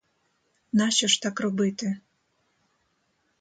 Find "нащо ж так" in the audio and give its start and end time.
0.73-1.39